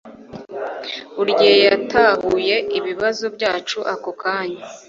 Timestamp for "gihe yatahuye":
1.39-2.55